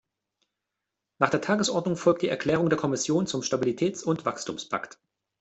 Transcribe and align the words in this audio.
Nach 1.19 1.29
der 1.29 1.41
Tagesordnung 1.41 1.95
folgt 1.95 2.23
die 2.23 2.27
Erklärung 2.29 2.69
der 2.71 2.79
Kommission 2.79 3.27
zum 3.27 3.41
Stabilitäts- 3.43 4.03
und 4.03 4.25
Wachstumspakt. 4.25 4.99